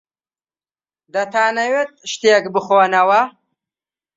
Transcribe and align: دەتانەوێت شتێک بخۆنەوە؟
دەتانەوێت 1.13 1.91
شتێک 2.11 2.45
بخۆنەوە؟ 2.53 3.21